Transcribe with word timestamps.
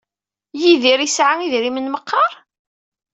Yidir 0.61 0.99
yesɛa 1.01 1.35
idrimen 1.45 1.87
meqqar? 1.93 2.33